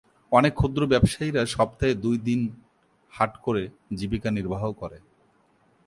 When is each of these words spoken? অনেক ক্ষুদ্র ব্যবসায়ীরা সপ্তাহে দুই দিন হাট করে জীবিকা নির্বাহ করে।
অনেক 0.31 0.53
ক্ষুদ্র 0.53 0.81
ব্যবসায়ীরা 0.87 1.41
সপ্তাহে 1.45 1.93
দুই 1.95 2.17
দিন 2.17 2.41
হাট 3.13 3.33
করে 3.37 3.63
জীবিকা 3.95 4.29
নির্বাহ 4.31 4.63
করে। 4.71 4.97